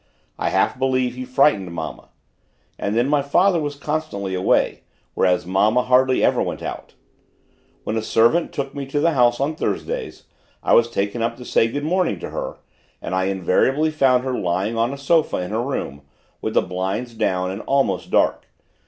[0.39, 2.09] I half believe he frightened mamma!
[2.79, 4.81] And then my father was constantly away,
[5.13, 6.95] whereas mamma hardly ever went out.
[7.83, 10.23] When a servant took me to the house on Thursdays,
[10.63, 12.57] I was taken up to say good morning to her,
[12.99, 16.01] and I invariably found her lying on a sofa in her room,
[16.41, 18.47] with the blinds down and almost dark.